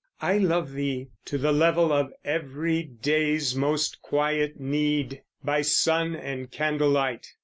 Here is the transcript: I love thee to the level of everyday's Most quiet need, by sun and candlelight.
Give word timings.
I 0.23 0.39
love 0.39 0.71
thee 0.73 1.09
to 1.25 1.37
the 1.37 1.51
level 1.51 1.93
of 1.93 2.11
everyday's 2.25 3.55
Most 3.55 4.01
quiet 4.01 4.59
need, 4.59 5.21
by 5.43 5.61
sun 5.61 6.15
and 6.15 6.49
candlelight. 6.49 7.27